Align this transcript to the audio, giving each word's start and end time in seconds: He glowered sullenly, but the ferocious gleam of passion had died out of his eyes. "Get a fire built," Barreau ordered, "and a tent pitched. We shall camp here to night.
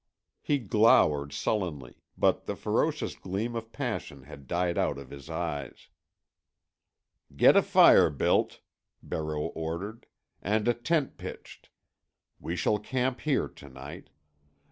He 0.41 0.57
glowered 0.57 1.31
sullenly, 1.31 2.01
but 2.17 2.47
the 2.47 2.55
ferocious 2.55 3.13
gleam 3.13 3.55
of 3.55 3.71
passion 3.71 4.23
had 4.23 4.47
died 4.47 4.75
out 4.75 4.97
of 4.97 5.11
his 5.11 5.29
eyes. 5.29 5.89
"Get 7.35 7.55
a 7.55 7.61
fire 7.61 8.09
built," 8.09 8.61
Barreau 9.03 9.51
ordered, 9.53 10.07
"and 10.41 10.67
a 10.67 10.73
tent 10.73 11.17
pitched. 11.19 11.69
We 12.39 12.55
shall 12.55 12.79
camp 12.79 13.19
here 13.21 13.47
to 13.47 13.69
night. 13.69 14.09